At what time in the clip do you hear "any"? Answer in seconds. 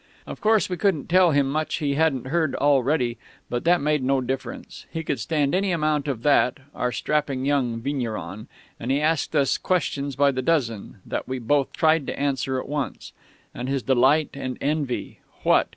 5.53-5.71